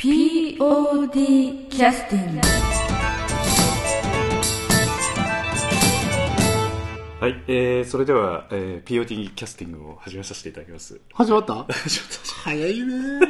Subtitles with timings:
[0.00, 2.40] POD キャスティング
[7.20, 10.98] はい、えー、それでは、えー、POD キャスティングを始めさせていただきます。
[11.12, 11.52] 始まった？
[11.52, 11.66] ちょっ
[12.44, 13.26] 早いね。
[13.26, 13.28] と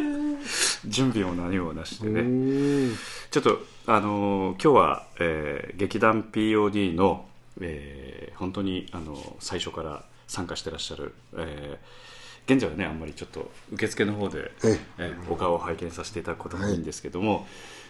[0.89, 2.21] 準備も何もなしでね。
[2.21, 2.97] ー。
[3.33, 3.59] ちょっと、
[3.89, 7.27] あのー今日は、えー劇団 POD の、
[7.61, 12.11] えー本当に、あのー最初から参加してらっしゃる、えー
[12.51, 17.47] 現在はね、あんまりちょっと受付の方で、ええーお顔を拝見させていただくこともいいんですけども、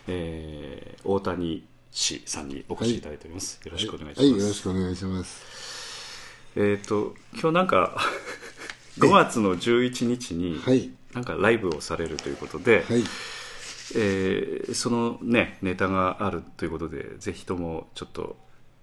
[0.06, 3.58] えー大谷氏さんにお越しいただいております。
[3.64, 4.22] よろしくお願いします。
[4.22, 5.42] はい、よろしくお願いします。
[6.56, 7.96] えっ、と今日なんか
[8.98, 10.90] 5月の11日に、はい。
[11.14, 13.02] なんかライブをされるということで、はい。
[13.96, 18.36] えーそのねネタがあるということでぜひともちょっと、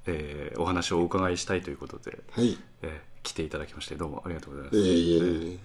[0.08, 2.58] えーお話をお伺いしたいということで、はい。
[2.82, 2.92] えー
[3.24, 5.60] 来ていただきましてどうもありがとうございます、えー、いえい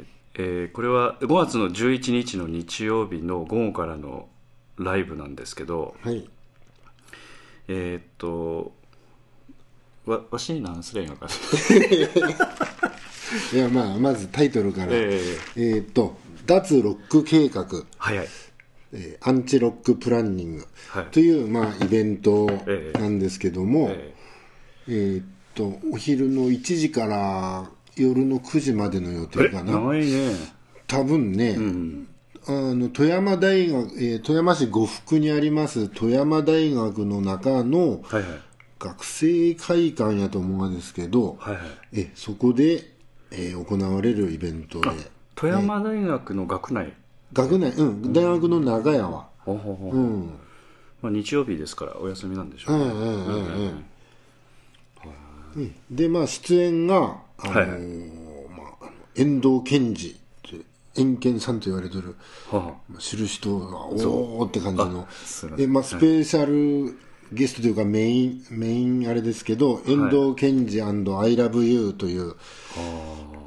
[0.00, 4.28] ええーこれは5月の11日の日曜日の午後からの
[4.76, 6.28] ライブなんですけどはい。
[7.68, 8.72] えーっと
[10.06, 11.28] わわしに何すればいいのか
[13.52, 14.92] いや、まあ、まずタイトルから。
[14.92, 15.20] え
[15.56, 17.66] えーっと、脱ロック計画、
[17.98, 18.28] 早い
[18.94, 21.06] えーアンチロックプランニングはい。
[21.06, 22.98] という、まあ、イベントええ。
[22.98, 24.14] なんですけども、え
[24.88, 24.92] え。
[24.92, 29.72] ーっと、お昼の1時から夜の9時までの予え定かな。
[29.72, 30.32] 長いね。
[30.86, 31.56] 多分ね、
[32.46, 38.24] あの富山大学、えー富山市呉服にあります富山大学の中のはいはい。
[38.78, 41.64] 学生会館やと思うんですけど、はいはい。
[42.00, 42.90] えそこで、
[43.30, 44.90] えー行われるイベントで、
[45.34, 46.92] 富山大学の学内、
[47.34, 49.96] 学内、うん、大学の長屋は、ほうほうほう。
[49.96, 50.38] うん、
[51.02, 52.78] まあ、日曜日ですからお休みなんでしょう。
[52.78, 53.84] ね、うんうんうんうん。
[55.56, 57.80] うんで、まあ、出演が、あのーはいはい。
[58.50, 60.16] まあ、遠藤健二
[60.96, 62.16] 遠健さんと言われてる、
[62.50, 65.08] はあまあ知る人がおーって感じの。
[65.68, 66.96] まあ、スペシャル
[67.32, 72.34] ゲストというかメイン、メインあれですけど遠藤健二 &ILOVEYOU という、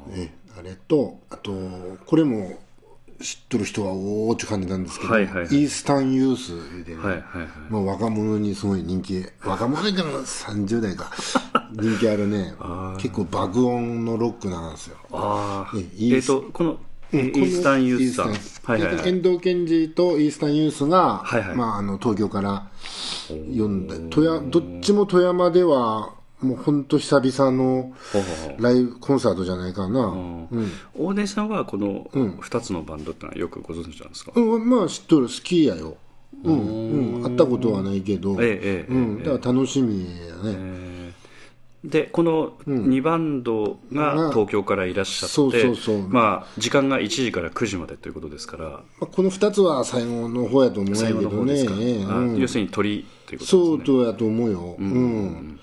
[0.08, 1.52] ね、あれとあと
[2.04, 2.58] これも
[3.20, 5.46] 知っとる人はおーって感じなんですけど、はいはいはい。
[5.46, 7.48] イースタンユースでね、はいはいはい。
[7.68, 11.10] まあ、若者にすごい人気若者でも30代か。
[11.72, 12.54] 人気あるね
[12.98, 14.96] 結構爆音のロックなんですよ。
[15.12, 16.78] ああええっ、イースとこの、
[17.12, 18.26] イースタンユースさん。
[18.28, 19.08] はいはいはい。
[19.08, 21.56] 遠藤健二とイースタンユースが、はいはい。
[21.56, 22.68] まあ、あの東京から
[23.28, 23.34] 呼
[23.68, 27.92] んで富山どっちも富山ではもう本当久々の
[28.58, 30.48] ライブコンサートじゃないかな、うん。
[30.96, 35.96] 大根さんはこの2つのバンドってのはよくご存知なんですか、まあ知っとる好きやよ、
[36.44, 40.98] うんうん、会ったことはないけど、ええええうん、だから楽しみやね、えー
[41.84, 46.08] でこの2バンドが東京からいらっしゃって、そうそうそう。
[46.08, 48.64] まあ、時間が1時から9時までということですから。
[48.64, 51.22] まあ、この2つは最後の方やと思うけどね。
[51.22, 52.36] の方ですか、あうん。
[52.36, 53.62] 要するに鳥ということですね。
[53.62, 55.60] そうとやと思うよ、うん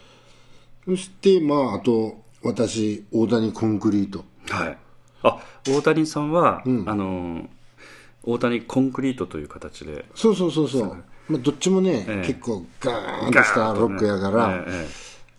[0.85, 4.23] そしてまああと私大谷コンクリート。
[4.49, 4.77] はい、
[5.23, 7.49] あ大谷さんは、あの
[8.23, 10.05] 大谷コンクリートという形で。
[10.15, 12.27] そうそうそうそう、まあ、どっちもね、ええ。
[12.27, 14.71] 結構ガーンとしたロックやから、ええ。
[14.71, 14.87] ええ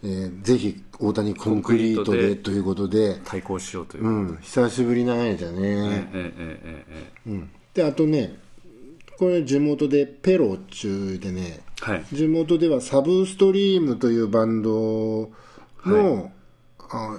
[0.03, 6.85] えーぜひ大谷コンクリートでということで、対抗しようという、うん、久しぶりなんやじゃね、えええええ
[7.27, 8.39] えうん、であとね
[9.19, 12.05] これ地元でペロっちゅうでねはい。
[12.13, 15.31] 地元ではサブストリームというバンド
[15.85, 16.33] の、
[16.79, 17.19] あ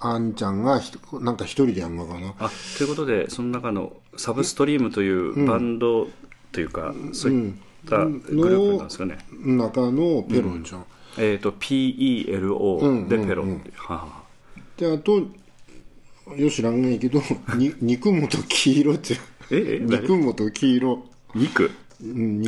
[0.00, 0.80] あんちゃんが
[1.20, 2.34] なんか一人でやんのかな。
[2.38, 6.08] あということでその中のサブストリームというバンド
[6.52, 7.54] というか、そういっ
[7.88, 10.84] たグループなんですかね、中のペロちゃん、
[11.16, 13.48] えっ、と PELO でペロ、は
[13.88, 14.22] あはあ。
[14.76, 15.22] であと
[16.36, 17.20] よしらんがいいけど
[17.56, 19.20] に 肉本黄色っていう。
[19.50, 21.06] ええ肉本黄色。
[21.34, 21.64] 肉？
[21.64, 21.83] うん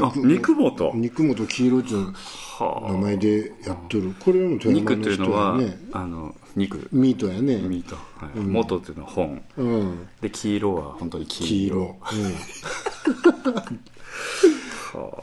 [0.03, 2.13] あ肉本肉本黄色っていう
[2.59, 4.15] は名前でやっとる。
[4.21, 5.59] これも富山肉というの人のは、
[5.93, 6.89] あの肉。
[6.93, 7.57] ミートやね。
[7.57, 8.39] ミート、はい。
[8.39, 9.43] 元というのは本。
[9.57, 10.09] うん。
[10.21, 11.77] で黄色は本当に黄黄色。
[11.77, 11.97] 色、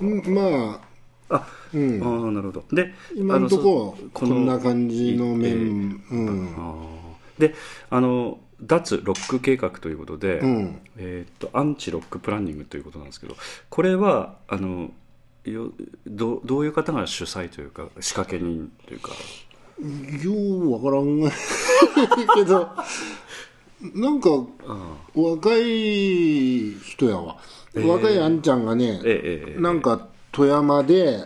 [0.02, 0.18] うん。
[0.20, 0.80] うん、 ま
[1.30, 1.78] ああ、ああ
[2.32, 2.64] なるほど。
[2.72, 5.56] で今のとここんな感じの面、い
[6.12, 6.56] うん。
[7.38, 7.56] で
[7.90, 10.82] あの脱ロック計画ということで、ん。
[10.98, 13.36] えーっとアンチロックプランニングということなんですけど
[13.70, 14.92] これはあの
[15.44, 15.72] よ
[16.08, 19.12] どどういう方が主催というか仕掛け人というか？
[20.24, 21.20] ようわからん。
[22.36, 22.70] けど
[23.96, 24.30] なんか
[25.14, 27.38] 若い人やわ、
[27.76, 31.26] 若いあんちゃんがね、ええええなんか富山で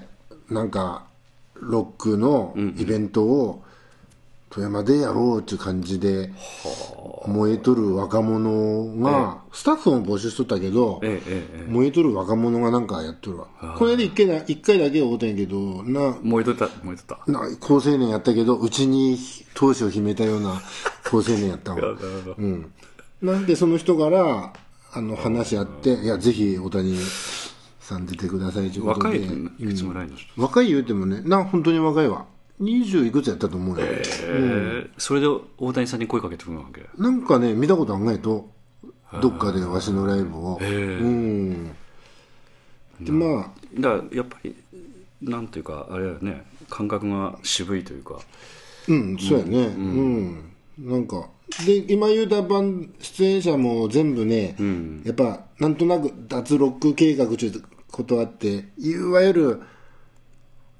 [0.49, 1.05] なんか
[1.53, 3.63] ロックのイベントを
[4.49, 6.31] 富山でやろうっていう感じで
[7.27, 11.01] 燃えとる若者が、スタッフも募集しとったけど、
[11.67, 13.47] 燃えとる若者がなんかやっとるわ。
[13.77, 17.31] これで一回だ一回だけ会うたんやけどなえ燃えとった燃えとった。
[17.31, 19.17] な高青年やったけどうちに
[19.53, 20.61] 闘志を秘めたような
[21.03, 21.79] 高青年やったわ。
[22.37, 22.71] うん、
[23.21, 24.53] なんでその人から
[24.93, 26.97] あの話し合って、いやぜひ大谷
[27.81, 29.19] さん出てくださいということで。
[29.19, 32.25] 若いいくつぐらいの人、若い言うてもねな本当に若いわ
[32.61, 34.03] 20いくつやったと思うよ、え
[34.85, 35.27] えそれで
[35.57, 36.85] 大谷さんに声かけてくるわけ？
[36.97, 38.49] なんかね見たことあんないと。
[39.21, 40.59] どっかでわしのライブを。
[40.61, 41.67] うん。
[42.99, 43.79] でまあ。
[43.79, 44.55] だからやっぱり
[45.21, 46.45] なんていうかあれだよね。
[46.69, 48.19] 感覚が渋いというか。
[48.89, 49.57] うん、そうやね。
[49.59, 50.51] うん。
[50.77, 51.29] なんか、
[51.65, 54.55] で、今言うた番、出演者も全部ね、
[55.03, 59.61] やっぱ、なんとなく脱ロック計画ということあって、いわゆる、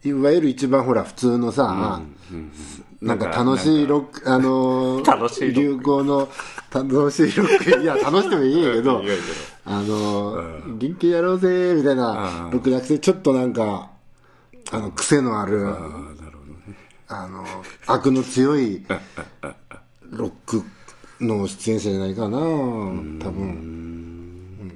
[0.07, 2.01] いわゆる一番ほら、普通のさ、
[3.01, 6.27] なんか楽しいロック、あのー流行の
[6.73, 9.03] 楽しいロック、 いや、楽しくてもいいけど。
[9.65, 13.91] あのー元気やろうぜ、みたいなロックじゃなくて、ちょっとなんか、
[14.71, 15.65] あの、癖のある、
[17.07, 17.45] あの、
[17.85, 18.83] 悪の強い
[20.11, 20.63] ロック
[21.21, 22.41] の出演者じゃないかな、多
[23.31, 24.73] 分。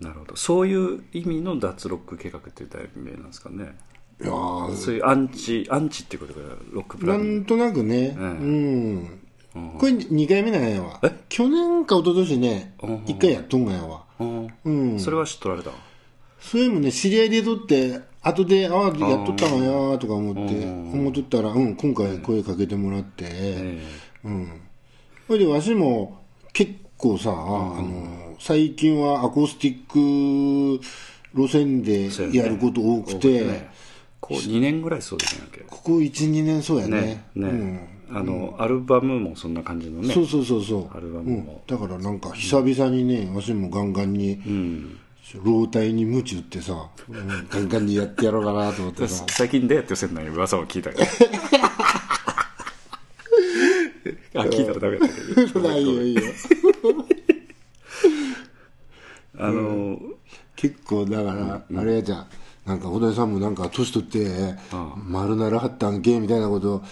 [0.00, 0.36] なるほど。
[0.36, 3.76] そういう意味の脱ロック計画っていう題名なんですかね
[4.20, 4.76] いやー。
[4.76, 9.20] そういうアンチアンチっていうことがロックプラなンんとなくね、うん。
[9.78, 11.00] これ2回目なんやわ。
[11.28, 14.04] 去年か一昨年ね、1回やっとんがやわ。
[14.18, 14.98] うん。
[14.98, 15.70] それは知っとられた？
[16.40, 18.92] それもね、知り合いでとって、後で、ああ、やっ
[19.26, 23.82] とったんやとか思って、思っとったら、うん、今回声かけてもらって、え
[24.24, 24.60] うん。
[25.26, 26.22] それでわしも
[26.52, 30.84] 結構さ、あの、最近はアコースティック
[31.34, 33.71] 路線でやること多くえて、ね
[34.22, 35.48] こう2年ぐらいそうですね。
[35.68, 37.26] ここ1、2年そうやね。
[37.34, 40.14] ねね、あのアルバムもそんな感じのね。
[40.14, 40.96] そうそうそうそう。
[40.96, 41.26] アルバうん。
[41.26, 44.98] ムも、だからなんか久々にね、わしもガンガンに、うん。
[45.42, 47.48] 老体に鞭打ってさ、うん。
[47.48, 49.24] ガンガンにやってやろうかなと思ってさ。
[49.34, 51.04] 最近どうやって寄せんのに噂を聞いたけど。
[54.40, 55.14] あ聞いたらダメだけ
[55.52, 55.60] ど。
[55.68, 56.22] ないよ、いいよ。
[59.36, 59.98] あの、
[60.54, 62.26] 結構だから、あれやじゃん。
[62.66, 64.54] なんか、小田井さんもなんか、年取って、
[65.08, 66.82] 丸ならはったんけみたいなこと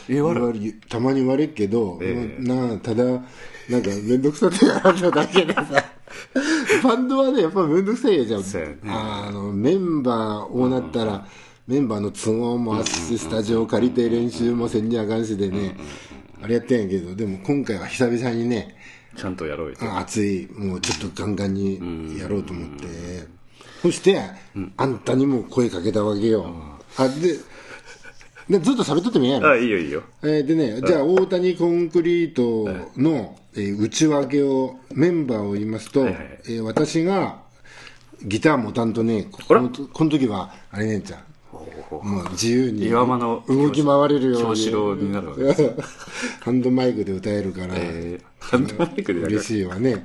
[0.89, 2.43] たまに言われっけど、ええ。
[2.43, 5.65] なあ、ただ、なんか、めんどくさってやられただけでさ、
[6.83, 8.41] バンドはね、やっぱめんどくさいやじゃん。
[8.43, 8.79] ね。
[8.87, 11.27] あの、メンバーをなったら、
[11.69, 15.77] メンバーの都合もあっし、スタジオ借りて練習もせんにあかんしでね、
[16.43, 18.75] あれやってんやけど、でも今回は久々にね、
[19.17, 19.77] ちゃんとやろうよ。
[19.81, 22.87] あ熱い、もうちょっとガンガンにやろうと思って、
[23.83, 24.21] そして、
[24.77, 26.47] あんたにも声かけたわけよ。
[26.97, 27.39] あで
[28.51, 29.51] でずっと喋っとってもいいやろ。
[29.51, 32.69] あいいよいいよえーでね、じゃあ、大谷コンクリート
[33.01, 37.43] の、えー内訳を、メンバーを言いますと、はいはいえー私が
[38.25, 41.21] ギター持たんとね、このこの時は、あれねんちゃん。
[41.53, 45.13] もう自由に岩間の動き回れるように。
[45.13, 45.75] なるわけです
[46.41, 47.75] ハンドマイクで歌えるから。
[47.77, 50.05] えー、ハンドマイクで嬉しいわね。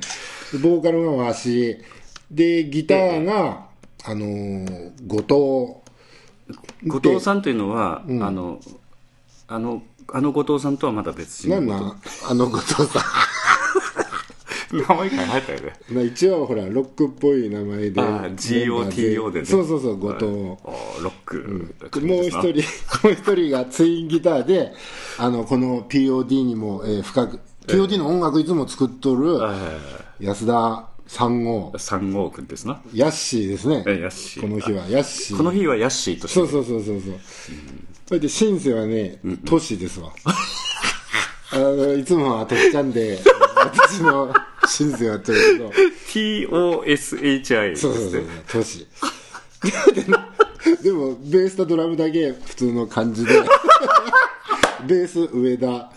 [0.52, 1.78] でボーカルがわし、
[2.36, 3.66] で、ギターが、
[4.04, 5.82] あのー後
[6.86, 8.60] 後藤さんというのは、あの
[9.48, 11.50] あのあの後藤さんとはまだ別藤。
[11.50, 12.02] なんなん？
[12.30, 13.04] あの後藤さ
[14.72, 15.74] 名前考えたよね。
[15.92, 15.96] ん。
[15.96, 18.02] まあ一応ほら、ロックっぽい名前で。
[18.02, 19.46] GOTO でね。
[19.46, 20.26] そうそうそう、後藤。
[20.26, 22.44] あーロック、もう一人、
[23.04, 24.74] もう一人がツインギターで、
[25.18, 29.40] あの、この POD にも、えー深く、POD の音楽いつも作っとる、
[30.20, 33.84] 安田三号、三号くんですなヤッシーですね。
[33.88, 35.38] えヤッシーこの日は、ヤッシー。
[35.38, 37.20] この日はヤッシーとしてそうそうそうそうそう。
[38.08, 40.12] それで、シンセはね、トシですわ。
[41.52, 43.20] あの、いつもはとっちゃんで、
[43.56, 44.34] 私の
[44.68, 45.70] シンセはというけど、
[46.10, 48.88] TOSHI そうそうそうトシ。
[50.82, 53.42] でも、ベースとドラムだけ普通の感じで、
[54.88, 55.92] ベース上田、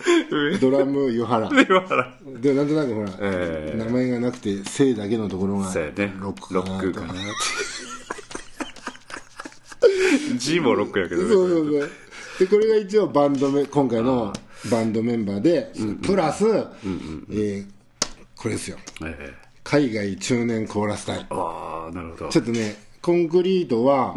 [0.59, 1.49] ドラム 湯原。
[2.41, 7.13] で、なんとなくほら、え名前がなくて、姓だけのところが、そうやねロックロかなクかな。
[10.37, 11.89] G もロックやけどねそうそうそう。
[12.39, 14.33] で、これが一応バンドメ、今回の
[14.71, 15.71] バンドメンバーで、
[16.05, 17.65] プラス、えー
[18.35, 18.77] これですよ。
[19.05, 21.27] ええ海外中年コーラス隊。
[21.29, 22.29] ああなるほど。
[22.29, 24.15] ちょっとね、コンクリートは、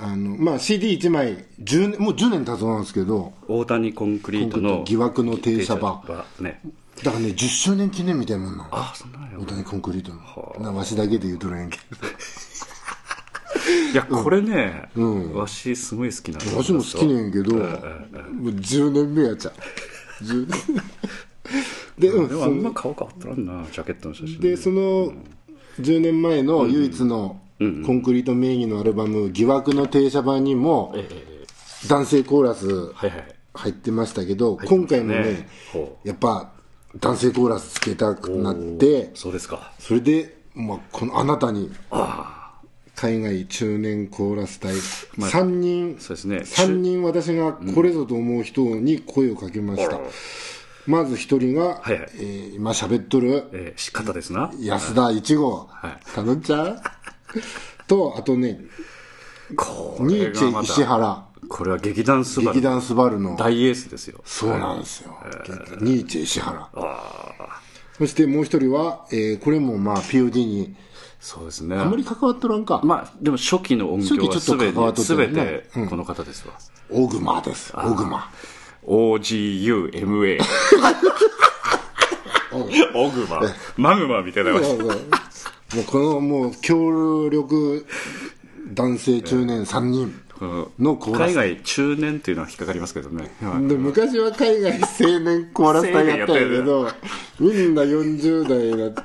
[0.00, 6.02] あの、まあ、CD1 枚、10年、もう10年経つなんですけど、大谷コンクリートの疑惑の停車場。
[6.40, 6.60] ね
[7.02, 8.68] だからね、10周年記念みたいなもんなの。
[8.70, 10.56] ああそんなんや大谷コンクリートの。
[10.60, 11.78] なわしだけで言うとるんけ
[13.92, 14.88] いやこれね、
[15.32, 16.56] わしすごい好きなのど。
[16.58, 17.66] わしも好きねんけど、もう
[18.50, 19.54] 10年目やっちゃう。
[20.24, 20.82] 10年
[21.98, 25.12] で、うん、でもあんま顔変わってらんなジャケットの写真でその
[25.80, 31.34] 10年前の唯一のコンクリート名義のアルバム「疑惑の停車場」にもええ
[31.88, 32.92] 男性コーラス
[33.52, 36.50] 入ってましたけど、今回もねほやっぱ
[36.98, 39.72] 男性コーラスつけたくなってそうですか。
[39.78, 41.70] それで、まあ、このあなたに
[42.94, 44.72] 海外中年コーラス隊、
[45.16, 46.38] まあ3人そうですね。
[46.38, 50.00] 3人私がこれぞと思う人に声をかけました、
[50.86, 52.10] まず1人が、はいはい。
[52.14, 54.50] えー今喋っとるえー、し方ですな。
[54.58, 56.00] 安田一号、はい。
[56.14, 56.80] 頼んちゃう
[57.86, 58.60] とあとね
[59.56, 61.26] こニーチェ石原。
[61.48, 62.54] これは劇団スバル。
[62.54, 63.36] 劇団スバルの。
[63.36, 64.20] 大エースですよ。
[64.24, 65.14] そうなんですよ、
[65.80, 66.68] ニーチェ石原。
[67.98, 70.74] そしてもう一人は、えーこれもまあ POD に
[71.20, 71.76] そうですね。
[71.76, 74.66] あんまり関わっとらんか、まあでも初期の音響はすべ
[75.24, 75.68] よね。
[75.74, 76.54] てこの方ですわ、
[76.90, 77.72] オグマです。
[77.76, 78.30] オグマ。
[78.86, 80.38] OGUMA
[82.94, 83.40] オグマ。
[83.76, 83.96] マ。
[83.98, 84.52] グマみたいな
[85.74, 87.86] もうこのもう協力
[88.72, 90.14] 男性中年3人
[90.78, 91.34] のコーラス。
[91.36, 93.68] 海外中年っていうのは引っかかりますけどね、はい。
[93.68, 96.88] で昔は海外青年コーラス隊やったんやけど
[97.40, 99.02] みんな40代になって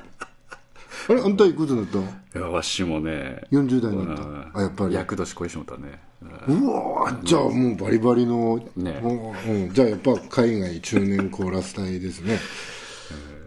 [1.08, 1.98] あれあんたいくつになった？
[1.98, 3.42] のいやわしもね。
[3.50, 4.22] 40代になった。
[4.22, 4.50] うん。
[4.54, 4.94] あやっぱり。
[4.94, 5.98] 厄年越えしもったね。
[6.46, 9.00] うわーじゃあもうバリバリの、ね。
[9.02, 9.72] うんうん。
[9.72, 12.38] じゃあやっぱ海外中年コーラス隊ですね、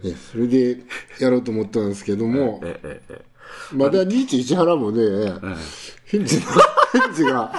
[0.04, 0.78] えそれで
[1.18, 2.62] やろうと思ったんですけども、
[3.72, 5.00] まだニーチ石原もね、
[6.04, 6.52] 返事が、
[6.92, 7.52] 返事が、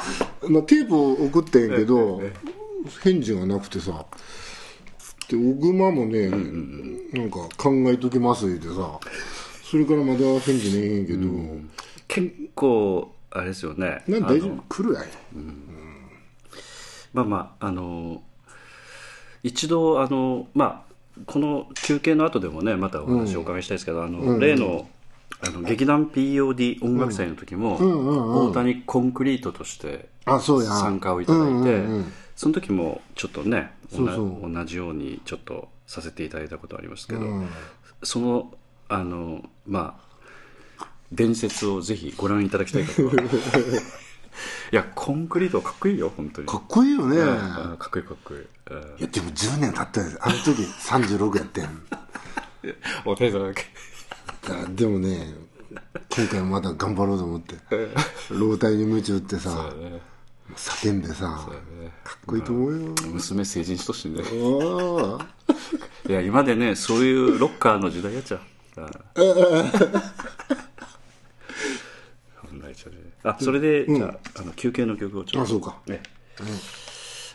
[0.47, 2.21] まあ、テープを送ってんけど、
[3.03, 4.05] 返事がなくてさ、
[5.27, 8.99] で、小熊もね、なんか考えときますってさ、
[9.63, 11.27] それからまだ返事ねえへんけど、
[12.07, 14.03] 結構あれですよね。
[14.07, 14.63] なん大丈夫？
[14.69, 15.05] 来るやん。
[17.13, 18.21] まあまああの
[19.41, 20.84] 一度あのまあ
[21.25, 24.87] この休憩の後でもねまたお話をお伺いしたいですけど、あの例の
[25.41, 30.71] あの劇団 POD 音楽祭の時も、大谷コンクリートとしてあ、そうや。
[30.71, 31.83] 参加をいただいて、
[32.35, 37.21] その時もちょっとね同同じようにちょっとさせていただいたことありますけど、
[38.03, 38.53] その
[38.87, 39.99] あのま
[40.79, 43.15] あ伝説をぜひご覧いただきたい方はい
[44.71, 47.17] やコンクリートかっこいいよ本当にかっこいいよね。
[47.17, 48.47] うんかっこいいかっこいい、うん
[48.99, 50.17] いや、でも10年経ったんです。
[50.21, 51.83] あの時36やってん。
[53.05, 53.65] お手伝いだけ
[54.47, 55.33] だでもね、
[56.09, 57.55] 今回まだ頑張ろうと思って。
[58.31, 59.69] 老体に夢中ってさ、
[60.55, 61.47] 叫んでさ、
[62.03, 62.77] かっこいいと思うよ。
[63.13, 65.25] 娘成人しとしてねああ。
[66.07, 68.41] いや今でねそういうロッカーの時代やっちゃう
[73.25, 75.47] あそれで、じゃああの休憩の曲をちょっと。
[75.47, 75.77] あそうか。
[75.87, 76.01] ね。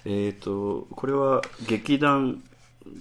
[0.04, 2.42] えっ、とこれは劇団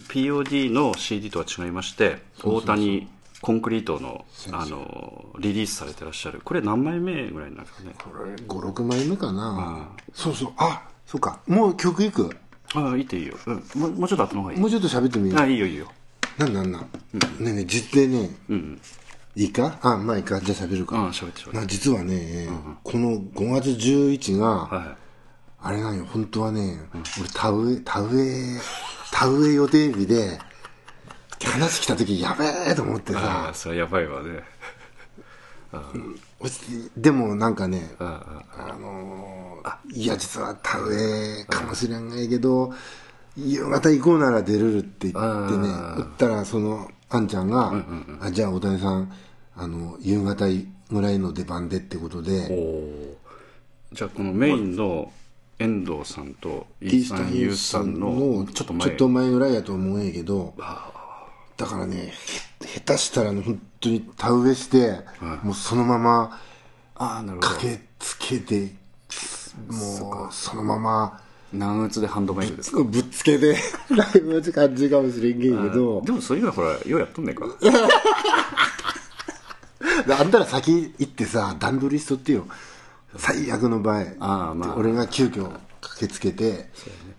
[0.10, 3.08] POD の CD とは違いまして大谷
[3.42, 6.42] コンクリートのあのリリースされてらっしゃる。
[6.44, 7.94] これ何枚目ぐらいなんですかね？
[7.98, 9.88] これ5、6枚目かな。
[10.14, 10.54] そうそう。
[10.58, 11.40] あ、そうか。
[11.48, 12.30] もう曲いく？
[12.76, 14.60] ああいいっていいよ、うん、もうもうちょっと後の方がいい。
[14.60, 15.40] もうちょっと喋ってみる。
[15.40, 15.88] あいいよいいよ。
[16.38, 16.82] なんなんなん？
[16.82, 16.88] ね
[17.40, 18.30] えねえ、実でね、
[19.42, 19.78] いいか？
[19.82, 20.40] あ、まあいいか。
[20.42, 20.96] じゃあ喋るうんか。
[21.08, 21.58] 喋って喋って。
[21.58, 22.48] な実はね、
[22.84, 24.98] この5月11が、はい
[25.62, 26.80] あれなんよ、本当はね、
[27.20, 28.60] 俺田植え、田植え、
[29.12, 30.40] 田植え予定日で、
[31.44, 33.50] 話来た時やべえと思ってあさ。
[33.50, 34.42] あ、それやばいわね。
[36.96, 40.96] でもなんかね、あああのーいや、実は田植
[41.42, 42.74] えかもしれんないけど、
[43.36, 45.14] 夕方行こうなら出れるって言っ
[45.50, 47.74] てね、あ打ったら、その、あんちゃんが、
[48.22, 49.12] あじゃあ、大谷さん、
[49.60, 50.46] あの、夕方
[50.90, 55.12] ぐらいの出番でってことおで、おじゃあこのメインの
[55.60, 58.88] 遠藤さんとイースタン・ユースさんのちょっと前。
[58.88, 60.54] ちょっと前ぐらいやと思うんやけど、
[61.58, 62.14] だからね、
[62.62, 65.00] へ下手したらね、本当に田植えして、
[65.44, 66.40] もうそのまま
[66.96, 67.48] ああなるほど。
[67.56, 68.74] 駆けつけて、
[69.68, 71.20] もうそのまま、
[71.52, 72.84] 難打つでハンドメイクですか？
[72.84, 73.58] ぶっつけで
[73.90, 77.46] ライブの感じかもしれんけど、でもそういうのはほらようやっとんねんか
[80.14, 82.46] あんたら先行ってさ、段取りしとってよ。
[83.18, 84.06] 最悪の場合。
[84.20, 84.76] ああまあ。
[84.76, 85.50] で俺が急遽
[85.82, 86.70] 駆けつけて、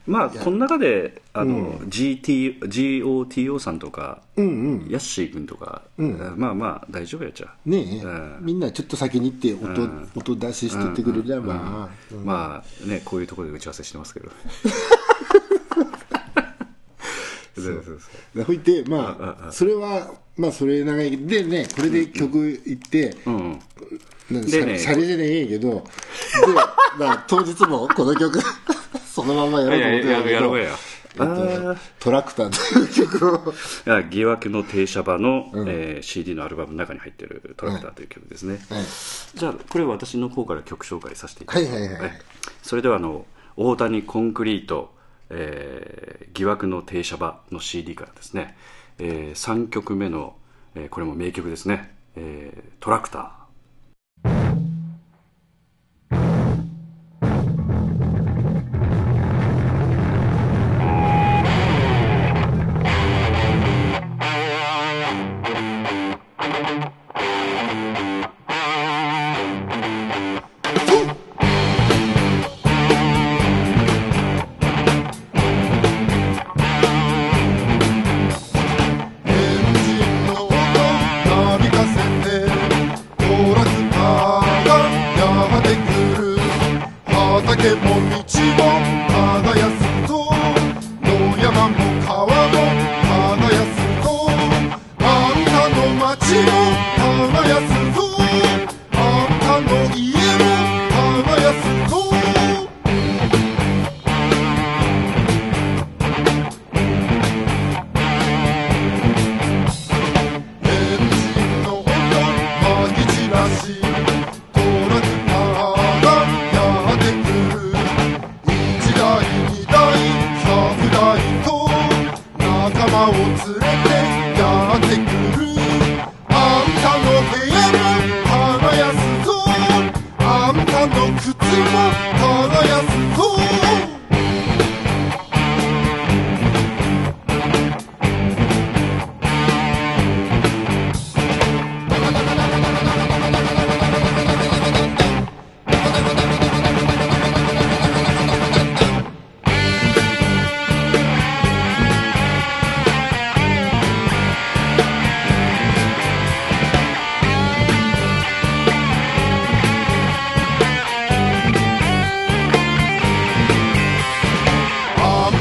[0.06, 7.54] まあこの中であの、GT GOTO さんとか、ヤッシー君とか、まあまあ大丈夫やっちゃ。
[7.66, 11.88] うねえ、うんみんなちょっと先に行って音,、音出ししてってくれれば、
[12.24, 14.30] まあねこういうところで打ち合わせしてますけど
[17.60, 17.74] そう。
[17.74, 17.98] そうそう
[18.38, 23.60] でほいてまあそれはまあそれ長いでねこれで曲いって、うん
[24.30, 25.82] なんかでねシャレじゃねえけどで、
[26.98, 28.38] まあ、当日もこの曲
[29.12, 30.70] そのままやろうと思ってやろうや
[31.12, 33.54] えっと、トラクターという曲を。
[33.86, 38.84] あ疑惑の停車場の、えー CD のアルバムの中に入ってる「トラクター」という曲ですね、はい。
[39.34, 42.02] じゃあこれ私の方から曲紹介させていただきます、はいはいはい。
[42.02, 42.20] はい。
[42.62, 43.26] それではあの
[43.56, 44.94] 大谷コンクリート、
[45.30, 48.56] えー疑惑の停車場の CD からですね、
[48.98, 50.36] え3曲目の、
[50.74, 54.79] えーこれも名曲ですね、えートラクター。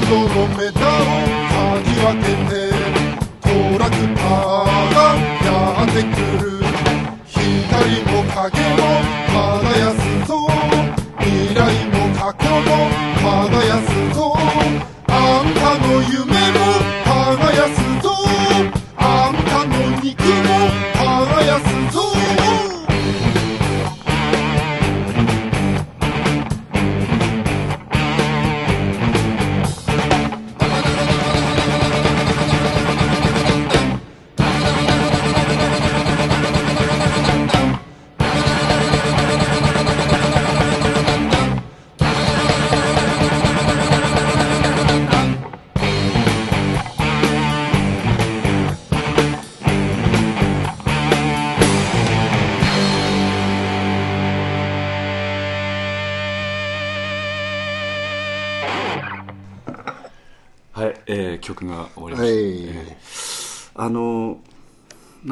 [0.09, 1.05] バンドのメタを
[1.49, 2.73] かき分けて
[3.41, 4.97] トラクターが
[5.45, 5.47] や
[5.83, 6.49] ってくる。
[7.27, 7.37] 光
[8.05, 8.81] も影も
[9.29, 10.31] 輝すぞ。
[11.19, 11.57] 未来
[11.89, 12.67] も過去も
[13.21, 14.19] 輝すぞ。
[15.07, 15.11] あ
[15.43, 16.38] んたの夢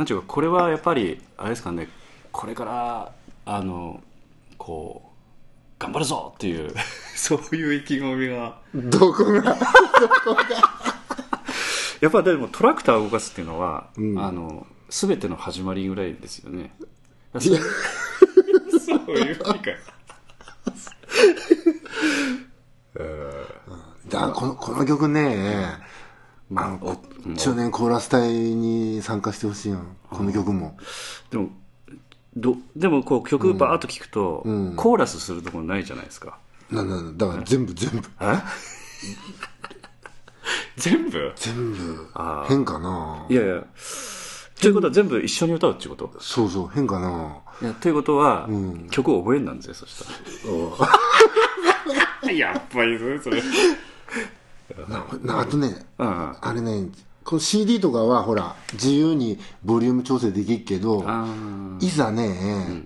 [0.07, 1.89] ていうかこれはやっぱりあれですかね
[2.31, 3.11] これから
[3.45, 4.01] あの
[4.57, 5.07] こう
[5.79, 6.73] 頑張るぞっていう
[7.15, 8.59] そういう意気込みが。
[8.73, 9.57] どこが？
[12.01, 13.99] やっぱでもトラクターを動かすっていうのは、あ
[14.31, 16.75] の全ての始まりぐらいですよね。
[17.41, 17.59] いや。
[18.85, 19.53] そういう意味か。
[24.09, 25.65] だこのこの曲ね、
[26.49, 26.95] まあお
[27.35, 29.79] 中年コーラス隊に参加してほしいよ
[30.09, 30.77] この曲も。
[31.29, 31.49] でも
[32.35, 34.43] どでもこう曲バーっと聴くと、
[34.75, 36.37] コーラスするところないじゃないですか。
[36.71, 38.07] なんだだから全部全部。
[40.77, 41.33] 全部？
[41.35, 42.07] 全部。
[42.47, 43.25] 変かな？
[43.29, 43.63] いやいや。
[44.61, 46.13] ということは全部一緒に歌うっていうこと？
[46.19, 47.39] そうそう変かな？
[47.61, 48.47] いやということは、
[48.91, 50.05] 曲を覚えんなんですよそした
[52.27, 52.31] ら。
[52.33, 53.41] やっぱりそれなな
[55.29, 56.35] あとねうん。
[56.41, 56.89] あれね
[57.23, 61.27] この CD とかはほら自由にボリューム調整できるけどあ
[61.79, 62.83] いざね、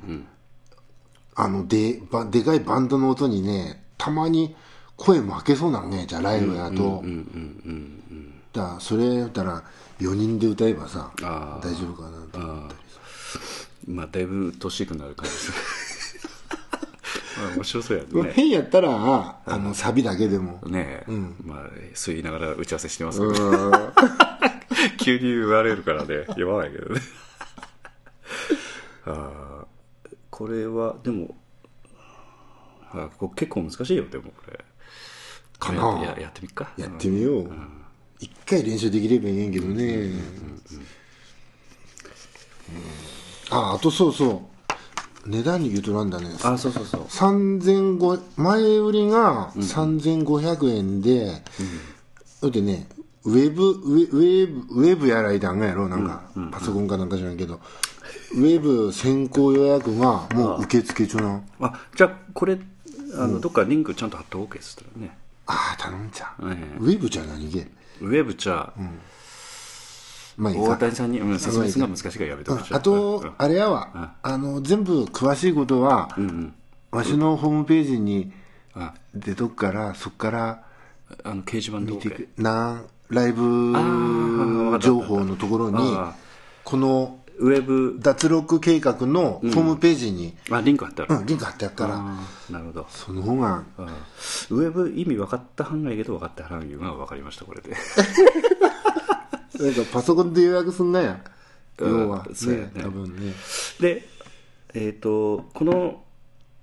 [1.36, 4.56] あのでばでかいバンドの音にねたまに
[4.98, 7.04] 声も開けそうなのねじゃあライブやと。
[8.54, 9.63] だそれやったら
[10.00, 15.81] 4人で歌えばさあ大丈夫かなと思ったりまあだいぶ鬱陶しくなる感じですまあ
[17.56, 18.32] 面白そうやね。
[18.34, 20.60] 変やったらあのサビだけでも。
[20.67, 21.12] ねえ、
[21.43, 23.71] まあ吸いながら打ち合わせしてますけど、
[24.97, 26.25] 急に言われるからね。
[26.27, 27.01] 読まないけどね。
[29.06, 29.65] あー。
[30.30, 31.36] これはでも
[32.93, 34.60] あこれ結構難しいよでもこれ。
[35.60, 36.01] かな。
[36.04, 36.71] ややってみっか。
[36.77, 37.51] やってみよう。
[38.19, 39.45] 一回練習できればいいん。
[39.47, 40.12] やけどね。
[43.49, 44.39] あ、あとそうそう。
[45.25, 46.29] 値段に言うとなんだね。
[46.43, 47.01] あそうそうそう。
[47.03, 51.43] 3500前売りが3500円で、
[52.39, 52.88] それでね、
[53.23, 57.60] ウェブ、ウェウェブ、ウェブやらいたんがやろ、なんか、パソコンかなんか知らんけど、
[58.34, 61.41] ウェブ先行予約がもう受付中な。
[61.60, 62.57] あじゃあこれ
[63.15, 65.17] あの、どっかリンクちゃんと貼っておけっつったらね。
[65.45, 66.51] ああ、頼んじゃう。
[66.51, 66.77] ええ。
[66.79, 67.67] ウェブじゃ何げ。
[67.99, 68.73] ウェブじゃあ、
[70.41, 70.63] まあいいか。
[70.71, 72.73] 大谷さんに、うん、説明するのが難しいからやめてほしい。
[72.73, 76.10] あと、あれやわ、あの、全部詳しいことは、
[76.89, 78.34] わしのホームページに
[78.73, 80.63] あ出とくから、そっから
[81.23, 83.73] あの掲示板で見てく、なん、ライブ
[84.80, 86.15] 情報のところにあ、
[86.63, 87.97] このウェブ。
[87.99, 91.97] 脱力計画のホームページに、あリンク貼ってある、うん、リンク貼ってあるから、
[92.49, 92.88] なるほど。
[92.89, 97.75] その方が、あーウェブ意味分かったはんがいいけど分かったはんいうのが分かりましたこれで
[99.62, 101.19] なんかパソコンで予約すんなや。
[101.80, 102.00] うん。
[102.00, 103.34] 要は、ねそうやね、多分ね。
[103.80, 104.08] で
[104.74, 106.04] えっ、とこの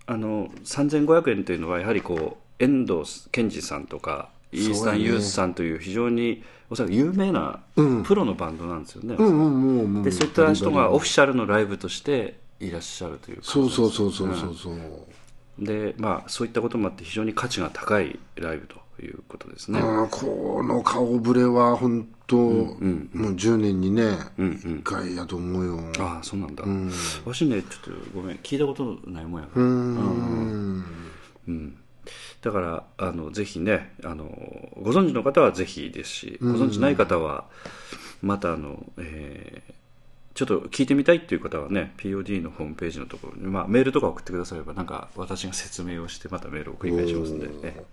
[0.06, 7.60] あの3500円というのはやはりこう遠藤健二さんとかイースタンユースさんという非常におそらく有名な
[8.04, 9.16] プロのバンドなんですよね。
[10.02, 14.76] でそういった人がオフィシャルのライブとしていらっしゃるというそうそうそうそうそうそう。
[15.58, 25.80] でまあそういったこともあって非常に価値が高いライブということですね、ああこの顔ぶれは本当、もう10年にね、一回やと思うよ。
[25.98, 26.64] ああそうなんだ、
[27.24, 31.76] わしねちょっとごめん聞いたことないもんやなうーん。
[32.40, 34.24] だからあのぜひねあの
[34.80, 37.44] ご存知の方はぜひですしご存知ない方は
[38.22, 39.74] またあの、えー
[40.38, 47.84] ちょっと聞いてみたいっていう方はね POD のホームページのところに、まあ、メールとか送ってくださればなんか私が説明をしてまたメールを繰り返しますんで、ええ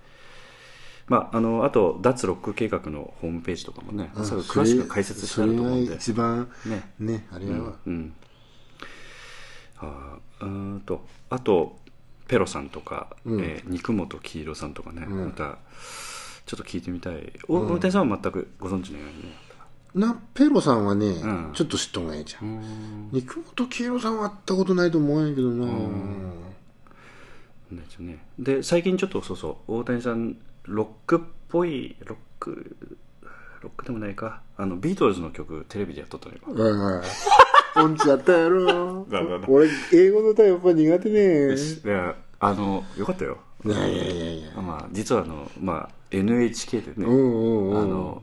[1.07, 5.91] まあ、あのあと脱ロック計画のホームページとかもね詳しく解説してあると思うんで。
[5.91, 6.89] が一番、ね。
[6.99, 7.73] ね、あれやわ。
[7.85, 8.13] うん
[9.77, 11.77] あーうーんとあと
[12.27, 15.59] ペロさんとか、えー肉本黄色さんとかね、また
[16.45, 17.33] ちょっと聞いてみたい。
[17.47, 19.35] お運転さんは全くご存知のようにね。
[19.93, 23.09] な、ペロさんはね、んちょっと知っとんがいいじゃん。
[23.11, 25.65] 肉本黄色さんは会ったことないと思うんやけどな。
[27.99, 28.25] ね。
[28.39, 32.75] で最近ちょっとそうそう大谷さんロックっぽいロック
[33.61, 37.07] ロックでもないかあのビートルズの曲テレビでやっとったのよはいはい。
[37.83, 39.47] 音痴やったやろだだだ。
[39.49, 41.55] 俺、英語の歌やっぱ苦手ね。
[41.55, 44.61] いやあのよかったよいやいやいやいや。
[44.61, 48.21] まあ、実はあの、まあ、NHK でね、うんうんうんあの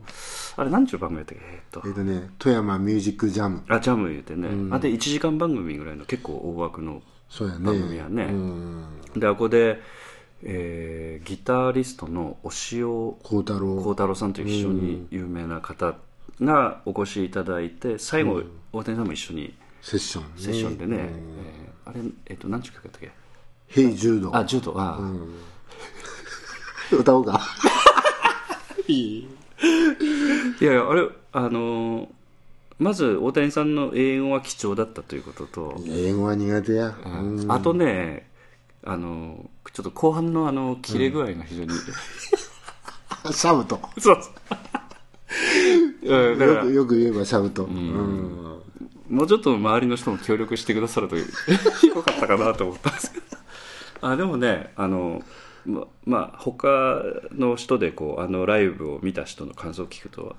[0.57, 1.45] あれ何ちゅう番組やったっけ？
[1.45, 3.63] えーっとえっとね、富山ミュージックジャム。
[3.69, 7.65] あジャム言うてね、あで1時間番組ぐらいの結構大枠のそうやね。
[7.65, 8.85] 番組やねうん。
[9.17, 9.81] であこで、
[10.45, 13.77] えーギタリストの押尾孝太郎。
[13.83, 15.95] 幸太郎さんという非常に有名な方
[16.41, 20.29] がお越しいただいて最後、大谷さんも一緒にセッションね。
[20.37, 23.11] セッションでね、えーあれ、えっと何曲やったっけ？
[23.69, 24.37] ヘイジュード。
[24.37, 24.99] あ柔道あ、
[26.93, 27.41] 歌おうか。
[28.89, 29.29] いい
[30.61, 32.09] いやいやあれあのー
[32.79, 36.97] まず大谷さんの英語は貴重だったということと、英語は苦手や。
[37.07, 37.09] う
[37.47, 38.29] んあとね
[38.85, 41.71] あのちょっと後半のあの切れ具合が非常に、
[43.33, 43.81] シャウト。
[43.99, 44.21] そう。
[46.03, 46.59] うんだから。
[46.59, 47.65] よく、よく言えばシャウト。
[47.65, 48.61] うん。
[49.09, 51.25] もうちょっと周りの人も協力してくださると よ
[52.03, 53.27] かったかなと思ったんですけど。
[54.01, 55.23] あでもねあの
[55.65, 60.35] ままあ他の人でこうあのライブを見た人の感想を聞くと、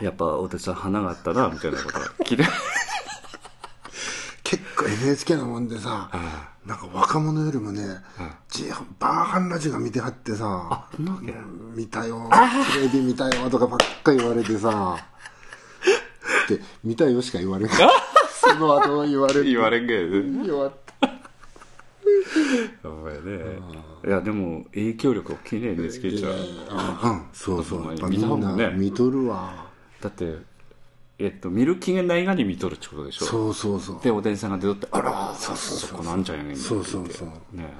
[0.00, 2.44] やっぱ大谷さん花があったなみたいなことが聞いて
[4.48, 6.10] 結構 NHK のもんでさ、
[6.64, 7.82] なんか若者よりもね、
[8.98, 12.30] バーハンラジが見てはってさ、うん見たよ、
[12.72, 14.96] テレビ見たよとかばっか言われてさ、
[16.48, 17.76] で、見たよしか言われない。
[18.40, 19.44] その後言われる。
[19.44, 20.78] 言われんけど弱った。
[22.88, 23.58] お前ね
[24.06, 26.36] いやでも影響力大きいね NHK ちゃんう
[27.16, 27.88] ん、そうそう。
[27.88, 29.66] やっぱみんな見とるわ。
[30.00, 30.38] だって
[31.18, 33.26] えっと見る気がないがに見とるってことでしょ？
[33.26, 34.00] そうそうそう。
[34.02, 37.28] で大谷さんが出とってあらそうそうそこなんじゃんやねんそうそうそう。
[37.56, 37.72] ね。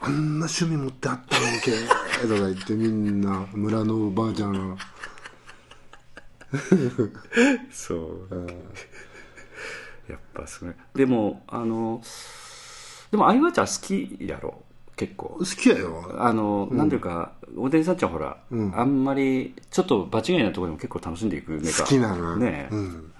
[0.00, 1.70] あんな趣味持ってあったのけ
[2.26, 4.76] とか言ってみんな村のおばあちゃん
[7.70, 8.28] そう、
[10.08, 10.74] やっぱすごい。
[10.94, 12.02] でもあの
[13.10, 14.62] でも相葉ちゃん好きやろ？
[15.02, 15.36] 結構。
[15.40, 16.14] 好きやよ。
[16.16, 18.36] あの、なんていうか大谷さんちゃんほら、
[18.74, 22.36] あんまりちょっと場違いなところでも結構楽しんでいくねか好きなの。
[22.36, 22.78] ねえ、うん。
[22.78, 23.12] うん。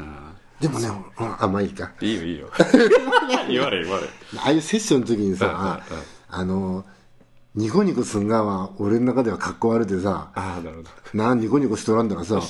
[0.61, 1.90] でもねあまあいいか。
[2.01, 2.49] いいよいいよ。
[3.51, 4.07] 言われ言われ
[4.38, 6.05] ああいうセッションの時にさうんうんうん。
[6.29, 6.85] あの
[7.57, 10.90] ニコニコすんがは俺の中では格好悪くてさああなるほど。
[11.14, 12.40] なあニコニコしとらんだらさ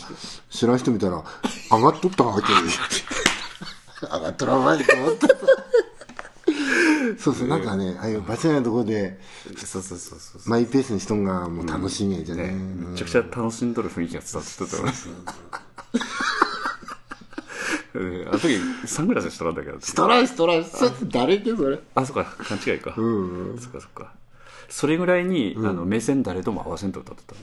[0.51, 1.25] 知らん人見たら
[1.71, 2.49] 上がっとったわけ
[4.07, 5.27] 上がっとらんわいと思って。
[5.29, 5.35] さ
[7.19, 9.19] そうそうなんかねああいう場所ないところで
[9.57, 12.53] そうそうそうそうマイペースにしとんがもう楽しみやじゃね、ね
[12.91, 15.09] めちゃくちゃ楽しんどる雰囲気が伝わってたと思います
[17.95, 18.29] うん。
[18.29, 21.79] あの時サングラスしとらんだけどストライストライス誰ってそれ？
[21.95, 22.25] あそっか。
[22.39, 24.13] 勘違いか、うんそっかそっか。
[24.69, 27.35] それぐらいに、あの目線誰とも合わせんと歌ってた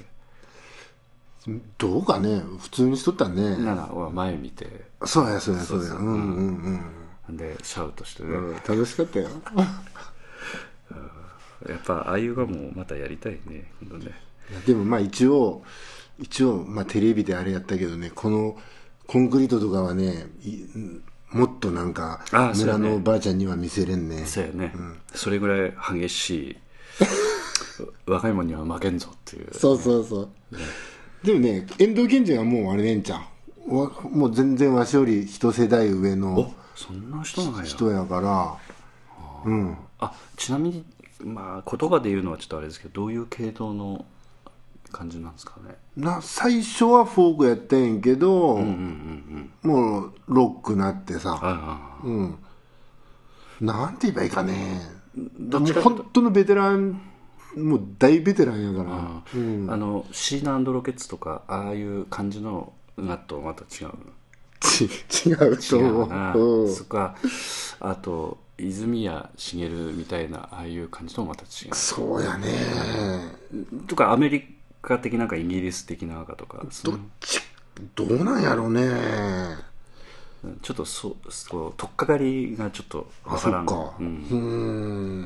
[1.51, 2.41] んでどうかね。
[2.59, 3.55] 普通にしとったね。
[3.57, 4.85] ならは前見て。
[5.05, 5.93] そうやそうやそうや。
[5.93, 6.81] うんうんうん
[7.37, 9.29] でシャウトしてね、うん楽しかったよ。
[11.67, 14.13] やっぱああいうがもうまたやりたいね今度ね。
[14.65, 15.61] でもまあ一応
[16.19, 18.57] 一応まあテレビであれやったけどねこの
[19.07, 20.65] コンクリートとかはねい
[21.31, 22.23] もっとなんか
[22.55, 24.25] 村のおばあちゃんには見せれんね。
[24.25, 24.73] そうやね、
[25.13, 26.57] それぐらい激しい
[28.09, 29.47] 若い者には負けんぞっていう。
[29.53, 30.29] そうそうそう。
[31.23, 33.21] でもね遠藤賢治はもうあれねんちゃ
[33.67, 33.77] う。
[33.77, 37.63] わもう全然わしより一世代上のおそんな人なんや。
[37.63, 38.57] 人やから。
[39.45, 39.77] うん。
[39.99, 40.85] あちなみに
[41.21, 44.05] まあ言葉で言うのはちょっとあれですけどどういう系統の
[44.91, 45.75] 感じなんですかね？
[45.97, 51.37] な最初はフォークやったんやけど、うんうんうんもうロックなってさ。
[51.41, 52.37] あうん。
[53.59, 54.81] なんて言えばいいかね。
[55.37, 57.01] どっちか本当のベテラン
[57.57, 63.91] もう大ベテランやから、あ、あのシーナロケッツとかああいう感じのがとまた違う
[64.59, 64.85] ち
[65.29, 66.07] 違うと違思う。
[66.07, 66.73] なう、うん。
[66.73, 67.15] そっか。
[67.79, 72.47] あと泉谷しげるみたいなああいう感じともまた違そうやね。
[73.53, 77.41] うとかアメリカ的なんかイギリス的な赤とかそどのっち
[77.95, 78.81] どうなんやろうね。
[80.61, 83.67] ちょっとそうそう取っかかりがちょっとあわからん。
[83.67, 83.93] そっか。
[83.99, 85.21] ううん。
[85.21, 85.23] ん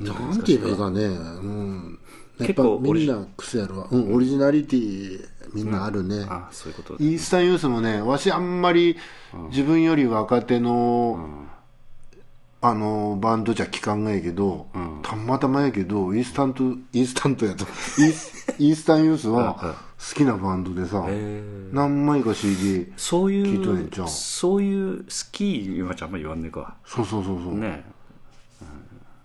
[0.00, 1.04] なんて言えばいいかね。
[1.04, 1.98] うん
[2.38, 3.78] 結構みんな癖やろ。
[3.78, 8.96] わうんオリジナリティみんなあるね、あそういうことイースタンユースもねわしあんまり
[9.50, 11.46] 自分より若手の、
[12.60, 14.66] あのバンドじゃ聞かんがやけど、
[15.02, 17.64] たまたまやけどイースタントイースタントやと
[17.98, 27.84] イースイースタンユースは好きなバンドでさ、へ何枚か CD そうい聞いとんねんうじゃんそういう好き今ちゃんあんま言わんねえかそうそうそうそう、ね。
[28.60, 28.68] うん。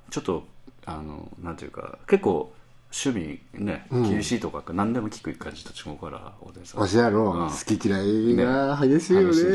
[0.09, 0.45] ちょっと
[0.85, 2.53] あのなんていうか結構
[2.91, 6.81] 趣味ね厳しいとか何でも聞く感じと違うから大谷さん。
[6.81, 7.49] わしやろ、うん。
[7.49, 9.27] 好き嫌いが激しいよね。
[9.29, 9.51] 激しいね。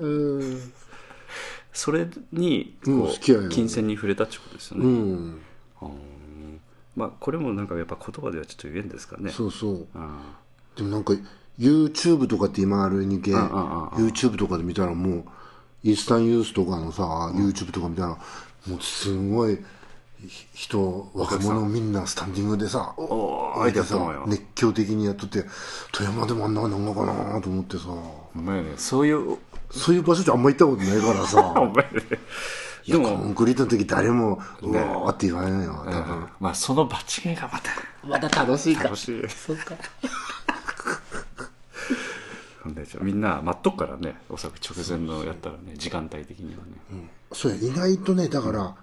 [0.00, 0.72] うん。
[1.72, 5.40] それにうんこ好きや金銭に触れたってことですようね、ん、
[6.94, 9.30] まあこれもなんかやっぱ言葉ではちょっと言えんですかね。
[9.30, 9.72] そうそう。
[9.72, 9.86] うん。
[10.76, 11.12] でもなんか
[11.58, 15.24] YouTube とかって今あるにけんうんうん YouTube とかで見たらもう
[15.82, 17.02] イースタンユースとかのさ
[17.34, 18.08] YouTube とか見たら
[18.66, 19.62] もうすごいひ
[20.54, 25.44] 人若者みんなスタンディングでさおー見てさ熱狂的にやっとって
[25.92, 27.84] 富山でもあんななんのかなと思ってさ。
[27.88, 28.72] お前ね。
[28.76, 29.38] そういう
[29.70, 31.54] そういう場所じゃあんま行ったことないからさ。
[31.60, 31.90] お前ね。
[32.86, 36.16] でコも、ンクリートの時誰もうわーって言わないよ多分。
[36.16, 36.28] うん。
[36.38, 37.70] まあその場違いがまた
[38.06, 39.28] また楽しい楽しい。
[39.28, 39.74] そうか。
[42.66, 48.74] ほんでみんな待っとくからねおそらく直前のやったらね時間帯的にはね、そうや意外とねだから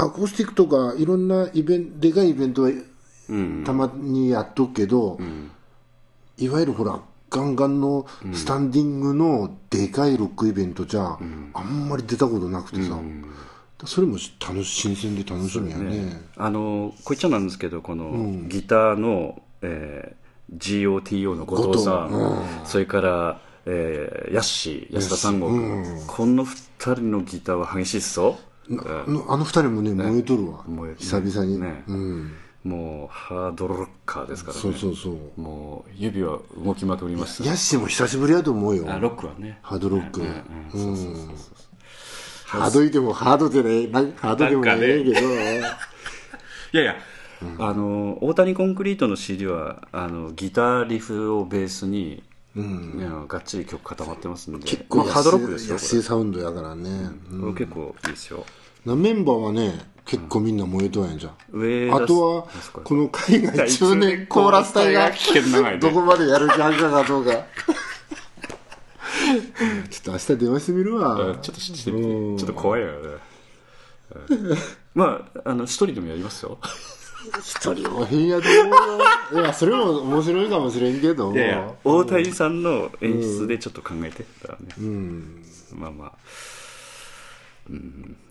[0.00, 2.70] アコースティックとかいろんなイベントでかいイベントは
[3.28, 3.62] うん。
[3.64, 5.18] たまにやっとくけど、
[6.38, 11.18] いわゆるほらガンガンのスタンディングのでかいロックイベントじゃ、
[11.54, 12.98] あんまり出たことなくてさ、
[13.84, 16.22] それも楽し新鮮で楽しみやね。
[16.36, 20.20] あのこう言っちゃなんですけどこのギターの、えー
[20.52, 25.50] GOTO の後藤さん、後それから、えーヤッシー安田三国、
[26.08, 28.36] この二人のギターは激しいっすぞ、な
[28.78, 31.82] あのあの二人もね燃えとるわ、燃え久々に、ね。
[31.88, 34.62] うん、もうハードロッカーですからね。
[34.62, 35.40] そうそうそう。
[35.40, 38.84] もう指は動きまくりましたヤッシーも久しぶりやと思うよ。
[38.88, 39.58] あロックはね。
[39.62, 40.22] ハードロック、
[42.46, 45.16] ハードいてもハードでねハードでもないけど、 い
[46.72, 46.96] やいや、
[47.58, 52.22] あの大谷コンクリートの CD はあのギターリフをベースに、
[52.56, 53.26] うん。
[53.28, 54.66] がっちり曲固まってますんで。
[54.66, 57.54] 結構まあ、ハードロックですよ安いサウンドやからね、うん。
[57.54, 58.44] 結構いいですよ
[58.84, 65.12] なメンバーはね結構みんな燃えとんやんじゃん、上あとはここの海外中年コーラス隊が
[65.78, 67.32] どこまでやる気あるかがどうか。
[69.90, 71.38] ちょっと明日電話してみるわ。
[71.40, 72.08] ちょっとしてみて。
[72.08, 72.36] うん。
[72.38, 72.92] ちょっと怖いよね。
[74.30, 74.56] うん。
[74.94, 76.58] まああの一人でもやりますよ。
[77.38, 78.70] 一人も変やと思
[79.32, 81.32] うよいやそれも面白いかもしれんけど。
[81.32, 85.44] いやいや大谷さんの演出でちょっと考えてたらね、うん。
[85.74, 86.12] まあまあ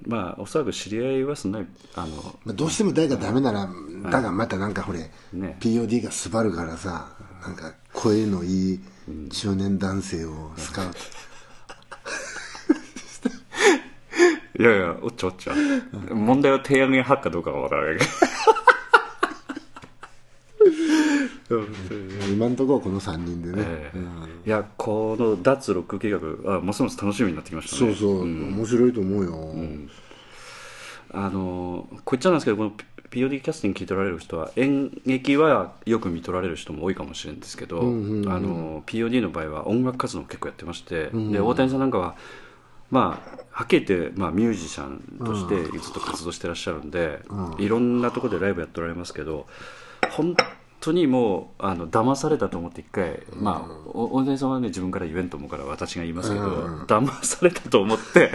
[0.06, 2.08] まあおそらく知り合いはそんなにあの
[2.45, 3.69] まあ、どうしても誰かダメなら、
[4.12, 5.58] だがまたなんかこれ、ね。
[5.60, 7.10] POD がスバるからさ、
[7.41, 8.80] なんか声のいい
[9.32, 10.97] 中年男性をスカウト。
[14.60, 15.54] いやいやおっちゃおっちゃ
[16.12, 18.12] 問題は提案が派かどうかは分からないけど
[22.31, 23.55] 今のところこの3人でね。
[23.59, 23.97] ええ。
[23.97, 24.05] うん。
[24.45, 27.95] いやこの脱ロック計画あますます楽しみになってきましたね。
[27.95, 29.55] そうそう、面白いと思うよ。
[31.12, 32.73] あのこっちゃなんですけどこの
[33.09, 42.15] POD キャスティング聞いておられる人は演劇はよく見とられる人も多いかもしれないんですけど、あの POD の場合は音楽活動も結構やってまして、で大谷さんなんかは
[42.91, 47.21] まあはっきり言って、まあ、ミュージシャンとしてずっと活動してらっしゃるんで、
[47.57, 49.47] いろんなところでライブやっておられますけど
[50.12, 50.35] 本
[50.80, 56.42] 当にもうあの騙されたと思って一回、まあお大谷さんはね自分から言えんと思うから私が言いますけど、
[56.86, 58.32] 騙されたと思って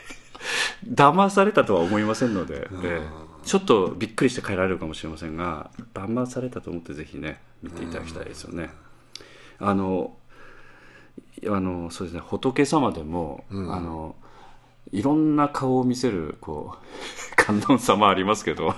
[0.86, 3.24] 騙されたとは思いませんので、ええ。
[3.44, 8.70] ちょっとびっくりして帰られるかもしれませんが騙されたと思ってぜひね見ていただきたいですよね。
[9.58, 10.16] あの
[11.46, 14.16] あのそうですね仏様でも、あの
[14.92, 18.76] いろんな顔を見せるこう 観音様ありますけどあ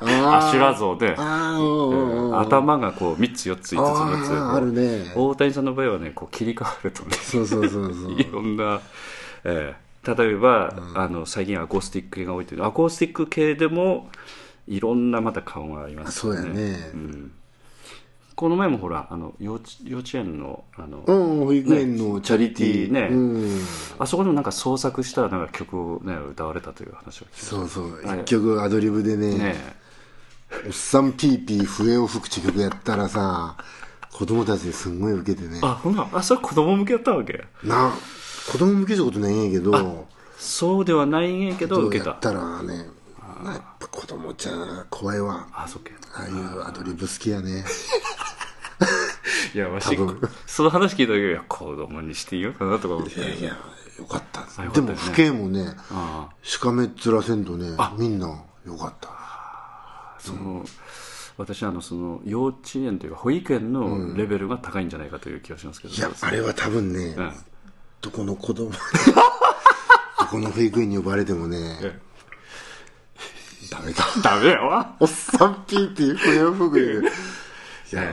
[0.00, 1.14] アシュラ像で。
[1.16, 4.32] 頭がこう3つ4つ5つ6つ。
[4.32, 5.12] あーあるね。
[5.14, 7.16] 大谷さんの場合はねこう切り替わるとね。
[7.16, 8.12] そうそうそうそう。
[8.20, 8.80] いろんな、
[9.44, 14.08] えー例えば、あの最近アコースティック系が多いというアコースティック系でも
[14.66, 16.76] いろんなまた顔がありますそうやね。
[18.34, 22.92] この前もほらあの幼稚幼稚園のあの、うん、保育園のチャリティー。
[22.92, 23.60] ねうん。
[23.98, 28.06] あそこでもなんか創作したなんか曲を、ね、歌われたという話を聞きましそうそう。
[28.06, 29.56] はい一曲アドリブでね、たね
[30.66, 33.56] おっさんピーピー笛を吹く曲やったらさ、
[34.12, 35.60] 子供たちですんごい受けてね。
[35.62, 37.44] あほんなあそれ子供向けやったわけ？
[37.62, 37.92] な、
[38.50, 40.06] 子供向けじゃことないんやけど、
[40.38, 45.46] そうではないんやけど受けたやったらね、やっぱ子供ちゃん怖いわ。
[45.52, 47.64] あそっけああいうアドリブ好きやね。
[49.54, 53.56] いやわし多分その話聞いた時いや子供にしていいよかなとか思っていやいや、
[53.98, 54.40] よかった。
[54.56, 58.26] あよかったでも、よね父兄もね、あしかめっ面せんとね、みんな
[58.66, 59.08] よかった。
[60.18, 60.64] その
[61.36, 67.32] 私あのその幼稚園というか保育園のレベルが高いんじゃないかという気がしますけど、いや、あれは多分ね、うん
[68.00, 71.98] どこの子供、 どこの保育園に呼ばれてもね、
[73.70, 74.04] ダメだ。
[74.22, 77.02] ダメよおっさんピーっていう笛を吹くよ。
[77.92, 78.10] いや、よ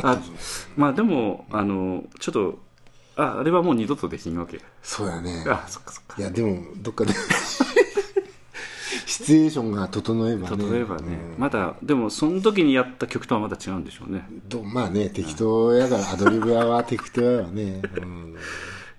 [0.00, 0.32] かあったぞ。
[0.76, 2.58] まあでもあのちょっと
[3.16, 5.44] ああれはもう二度とできんわけそうやね。
[5.48, 7.12] あそっかそっかいや、でも、どっかで、
[9.10, 10.70] シチュエーションが整えばね。
[10.70, 14.26] 例えばね、まだでもその時にやった曲とはまた違うんでしょうね。
[14.48, 17.82] どまあね、適当やから、アドリブ屋は適当やわね。
[17.96, 18.36] うん。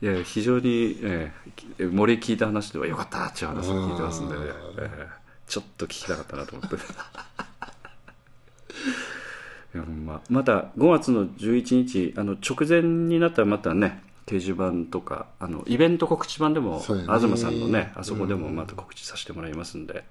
[0.01, 4.41] いや非常に、えー、森聞いた話ではよかったっていう話を聞いてますんで、ね。
[4.79, 5.21] えー
[5.51, 6.75] ちょっと聞きたかったなと思って。
[9.75, 10.21] いやま。
[10.29, 17.19] また5月の11日あの直前になったらまたね掲示板とかあのイベント告知版でも、そうやね。
[17.19, 20.05] 東さんのねあそこでもまた告知させてもらいますんで、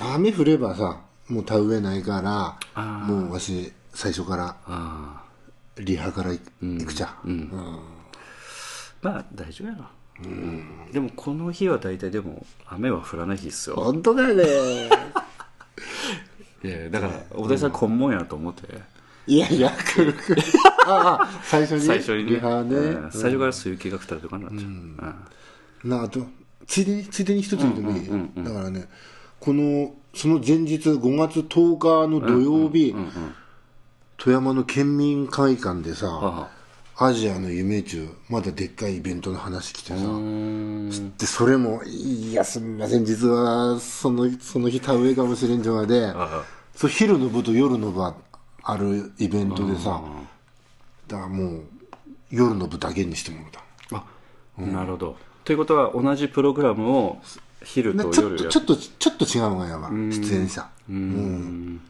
[0.00, 5.22] 雨降ればさ、もう田植えないから、あもうわし、最初から、あ
[5.76, 7.16] リハから行くちゃ。
[7.24, 7.28] う。
[7.30, 7.50] ん。
[9.02, 9.84] まあ大丈夫やろ、
[10.24, 13.76] うん、でもこの日は大体でも雨は降らない日っすよ。
[13.76, 14.44] 本当だね。
[16.62, 17.72] いやだから小田井さん。
[17.72, 18.66] 根本やと思って、
[19.26, 20.42] いやいや、来る来る。
[20.86, 21.82] ああ、最初に？
[21.82, 22.30] 最初にね。
[22.32, 22.76] リハね。
[22.76, 23.10] うん。
[23.12, 24.96] 最初からそういう計画立てとかになっちゃう、うん。
[25.84, 26.26] なあと、
[26.66, 28.08] ついでに、ついでに一つ言ってもいい、
[28.44, 28.88] だからね、
[29.38, 32.94] この、その前日、5月10日の土曜日、
[34.16, 36.48] 富山の県民会館でさ、は
[36.96, 40.02] アジアの夢中、まだでっかいイベントの話来てさ、
[41.18, 48.14] で、それも、いや、すみません、実は、その、その日田植えかもしれんじゃがで、あそう昼の部と夜の部あ
[48.76, 50.02] るイベントでさ、
[51.08, 51.62] だからもう、
[52.30, 53.96] 夜の部だけにしてもらった。
[53.96, 54.04] あ、
[54.62, 55.16] なるほど。
[55.44, 57.18] ということは同じプログラムを
[57.64, 60.68] 昼なと夜やちょっとちょっとちょっと違うのやわ出演者。
[60.88, 61.80] うん。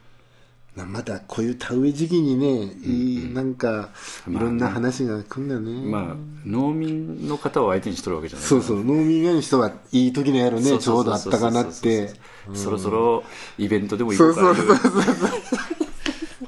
[0.76, 3.90] なまたこういう田植え時期にね、いいなんか
[4.28, 8.46] いろんな話が来るんだよね、まあ農民の方を相手にしとるわけじゃない。
[8.48, 8.84] そうそう。
[8.84, 12.14] 農民以外の人はいい時のやろねそうちょそううそうどあったかなって。
[12.54, 13.22] そろそろ
[13.58, 15.30] イベントでも行こそううかそうそうそう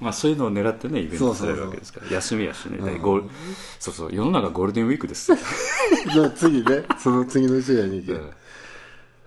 [0.03, 2.11] まあそういうのを狙ってねイベントされるわけですから。
[2.11, 3.30] 休みやしね、でゴール
[3.78, 4.14] そうそう。
[4.14, 5.32] 世の中ゴールデンウィークです。
[6.34, 6.84] 次ね。
[6.98, 8.12] その次の人やねんけ。
[8.12, 8.20] ど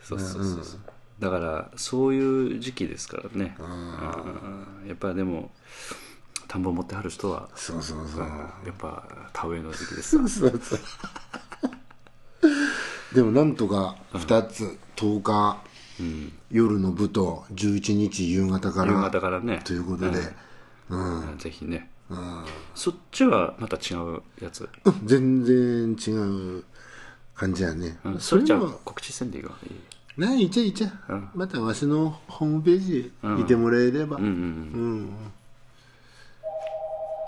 [0.03, 0.79] そうそうそうそう。
[1.19, 3.55] だからそういう時期ですからね。
[3.57, 4.87] うん。
[4.89, 5.51] やっぱでも
[6.49, 8.19] 田んぼ持ってはる人はそうそうそう。
[8.19, 10.17] やっぱ田植えの時期です。
[10.17, 10.59] そうそう
[13.13, 15.57] でもなんとか2つ、10日、
[16.51, 19.61] 夜の部と11日夕方から夕方からね。
[19.63, 20.35] ということで、うん
[21.37, 21.89] ぜひね、
[22.75, 26.11] そっちはまた違うやつ、うん全然違
[26.59, 26.63] う
[27.35, 28.19] 感じやね、うん。
[28.19, 30.21] それじゃあは告知せんでいいかいい。
[30.21, 30.91] ねいっちゃいっちゃ、
[31.33, 35.09] またわしのホームページ見てもらえれば、うんうんうん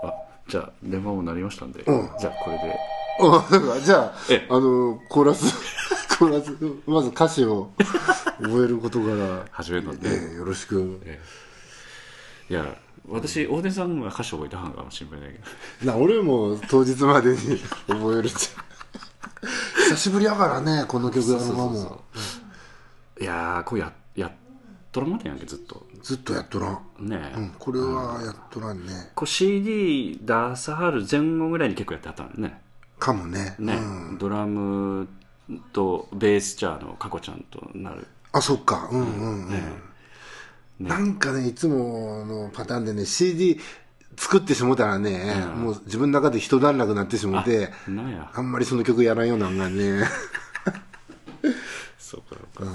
[0.04, 0.14] あ
[0.48, 2.80] じゃあ電話も鳴りましたんで、じゃあこれで。
[3.20, 4.48] あだからじゃあええ。
[4.50, 5.54] あのコーラス
[6.20, 6.56] コーラス
[6.86, 7.72] まず歌詞を
[8.42, 9.46] 覚えることから。
[9.52, 11.02] 始めるので、ええよろしく。
[12.50, 12.64] いや
[13.10, 15.92] 私大出さんが歌詞覚えたはんかもしれないけど。
[15.92, 17.38] な俺も当日までに
[17.88, 18.62] 覚えるじゃ。
[18.62, 18.68] ん
[19.90, 22.04] 久しぶりやからねこの曲やるのも
[23.20, 24.32] いやーこうややっ
[24.92, 25.86] とらんまでやんけずっと。
[26.02, 29.12] ずっとやっとらん、ねえ、うん、これはやっとらんね。
[29.16, 32.62] こう CD 出さはる前後ぐらいに結構やってはったんね。
[33.00, 33.56] かもね。
[33.60, 35.08] ね、うん、ドラム
[35.74, 38.08] とベースチャーのかこちゃんとなる。
[38.32, 38.90] あそっか。
[38.92, 39.87] うんうんうん、ね
[40.80, 43.60] なんかねいつものパターンでね CD
[44.16, 47.70] 作ってしもたらね、もう自分の中で一段落になってしもて
[48.34, 50.04] あんまりその曲やらんようなんがね。
[52.00, 52.72] そうかそうか、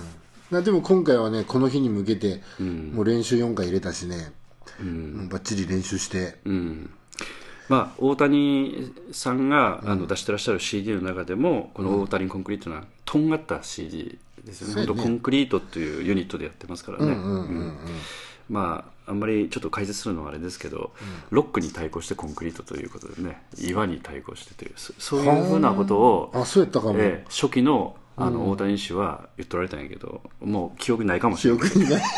[0.50, 4.32] なでも今回はねこの日に向けて、もう練習4回入れたしね、
[4.80, 6.90] もうバッチリ練習して、うん。
[7.68, 14.86] まあ、大谷さんが、あの出してらっしゃる CD の中でもこの大谷コンクリートなとんがった CD ですよね,、ね。
[14.86, 17.12] 本当コンクリートっていうユニットでやってますからね。
[17.12, 17.76] うん
[18.51, 20.93] まああんまりちょっと解説するのはあれですけど、
[21.30, 31.70] ロックに対抗してコンクリートということでね岩に対抗してというそそういうふうなことをあそうやったかも、ええ初期のあの大谷氏は言っとられたんやけどもう記憶ないかもしれない。
[31.70, 32.03] 記憶にない。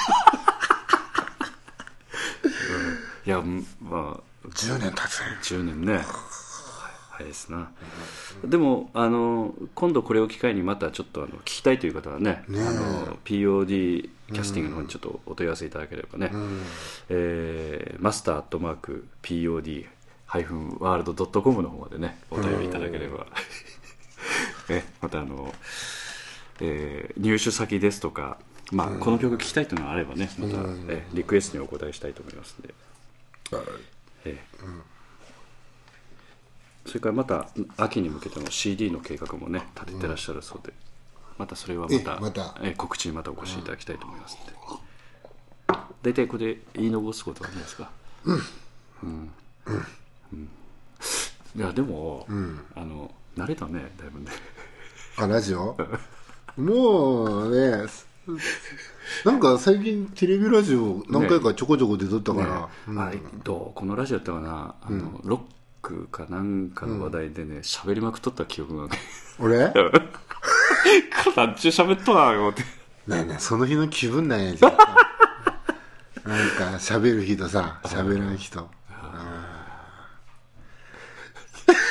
[3.27, 4.49] いやうんまあ。
[4.49, 5.27] 10年経つね。
[5.43, 6.05] 10年ね
[7.17, 7.71] 早いですな。
[8.45, 12.62] でもあの今度これを機会にまたちょっとあの聞きたいという方はねねえ。
[12.62, 16.31] あの POD キャスティングの方にちょっとお問い合わせいただければね、
[17.09, 19.87] えーマスターアットマーク POD
[20.27, 23.27] ハイフンワールドドットコムの方までねお便りいただければ。
[24.69, 25.55] え またあの、
[26.61, 28.39] えー入手先ですとか、
[28.73, 30.57] まあ、この曲聴きたいというのがあればねまた、
[30.89, 32.75] えリクエストにお答えしたいと思いますんで、
[34.25, 34.94] ええ
[36.87, 40.72] それからまた秋に向けての CD の計画もね立ててらっしゃるそうで、
[41.39, 42.55] またそれはまたえまた。
[42.62, 44.53] え告知にまたお越しいただきたいと思いますんで、
[46.03, 47.91] 大体これで言い残すことはないですか？
[48.24, 48.41] うん、
[49.03, 49.30] うん。
[51.57, 52.26] いやでも、
[52.74, 54.26] あの慣れたねだいぶね。
[55.16, 55.76] あラジオ？
[56.57, 57.87] もうね
[59.24, 62.99] なんか最近テレビラジオ何回かちょこちょこ出とったから、うん。
[62.99, 64.74] あれどうこのラジオやったかな？
[64.82, 65.41] あの、ロッ
[65.85, 68.99] クかなんかの話題でね喋、りまくっとった記憶がね
[69.39, 69.59] 俺？
[69.59, 69.72] ね
[71.11, 72.62] 形喋っとな思って。
[73.07, 74.80] えねえその日の気分なんや じゃんなん
[76.57, 78.70] か喋る人さ喋らん人。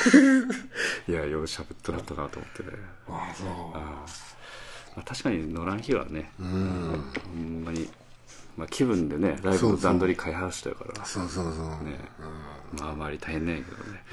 [1.08, 2.70] いやよう喋っとらったなと思ってね。
[3.08, 3.48] ああそう。
[4.96, 7.90] まあ、確かに乗らん日はね、ほんまに、
[8.56, 11.06] まあ、気分でねライブの段取り開発したやから。
[11.06, 11.98] そうそうそう、ね、
[12.80, 14.04] まああまり大変ねんやけどね、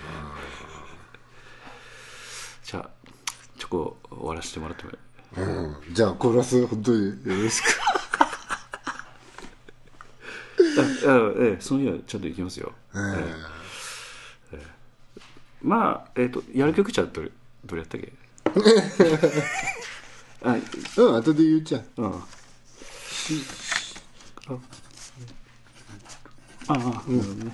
[2.64, 2.90] じゃあ
[3.58, 4.96] チョコ終わらせてもらってもいい？
[5.36, 7.14] うん、じゃあコーラス本当によ
[7.44, 7.66] ろしく。
[11.06, 12.98] ああええその日はちゃんと行きますよ、え
[15.62, 17.30] まあえっ、とやる曲じゃどれ
[17.66, 18.12] どれやったっけ？
[20.42, 20.62] あえ。
[20.96, 22.22] うん後で言っちゃううん
[26.68, 27.52] あああ、なるほどね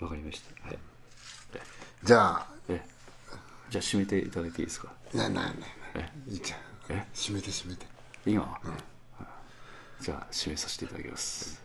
[0.00, 0.78] わかりましたはい
[2.04, 2.80] じゃあえ
[3.68, 5.52] じゃあ締めていただいていいですかななな
[5.94, 7.86] えいいじゃんえ閉めて閉めて
[8.26, 8.58] 今、
[10.00, 11.62] じゃあ締めさせていただきます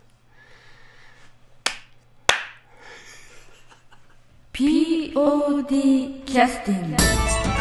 [4.54, 7.55] POD キャスティング。